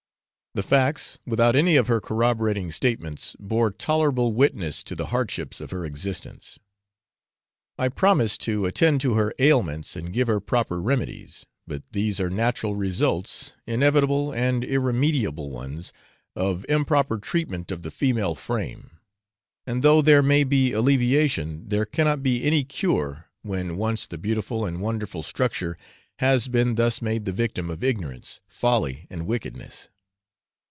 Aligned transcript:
The 0.53 0.63
facts, 0.63 1.17
without 1.25 1.55
any 1.55 1.77
of 1.77 1.87
her 1.87 2.01
corroborating 2.01 2.73
statements, 2.73 3.37
bore 3.39 3.71
tolerable 3.71 4.33
witness 4.33 4.83
to 4.83 4.95
the 4.97 5.05
hardships 5.05 5.61
of 5.61 5.71
her 5.71 5.85
existence. 5.85 6.59
I 7.77 7.87
promised 7.87 8.41
to 8.41 8.65
attend 8.65 8.99
to 8.99 9.13
her 9.13 9.33
ailments 9.39 9.95
and 9.95 10.11
give 10.11 10.27
her 10.27 10.41
proper 10.41 10.81
remedies; 10.81 11.45
but 11.65 11.83
these 11.93 12.19
are 12.19 12.29
natural 12.29 12.75
results, 12.75 13.53
inevitable 13.65 14.33
and 14.33 14.65
irremediable 14.65 15.49
ones, 15.49 15.93
of 16.35 16.65
improper 16.67 17.17
treatment 17.17 17.71
of 17.71 17.81
the 17.83 17.89
female 17.89 18.35
frame 18.35 18.99
and 19.65 19.83
though 19.83 20.01
there 20.01 20.21
may 20.21 20.43
be 20.43 20.73
alleviation, 20.73 21.69
there 21.69 21.85
cannot 21.85 22.21
be 22.21 22.43
any 22.43 22.65
cure 22.65 23.27
when 23.41 23.77
once 23.77 24.05
the 24.05 24.17
beautiful 24.17 24.65
and 24.65 24.81
wonderful 24.81 25.23
structure 25.23 25.77
has 26.19 26.49
been 26.49 26.75
thus 26.75 27.01
made 27.01 27.23
the 27.23 27.31
victim 27.31 27.69
of 27.69 27.81
ignorance, 27.85 28.41
folly, 28.49 29.07
and 29.09 29.25
wickedness. 29.25 29.87